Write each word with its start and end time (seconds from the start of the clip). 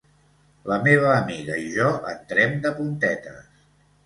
La 0.71 0.77
meva 0.87 1.11
amiga 1.15 1.57
i 1.65 1.67
jo 1.75 1.91
entrem 2.15 2.57
de 2.65 2.73
puntetes. 2.81 3.47